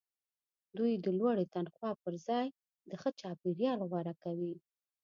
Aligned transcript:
دوی 0.77 0.91
د 0.95 1.05
لوړې 1.19 1.45
تنخوا 1.55 1.91
پرځای 2.03 2.45
د 2.89 2.91
ښه 3.01 3.09
چاپیریال 3.19 3.79
غوره 3.89 4.13
کوي 4.23 4.55